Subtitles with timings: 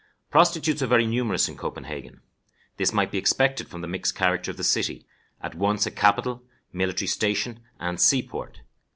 [0.31, 2.21] Prostitutes are very numerous in Copenhagen.
[2.77, 5.05] This might be expected from the mixed character of the city,
[5.39, 6.41] at once a capital,
[6.73, 8.61] military station, and sea port.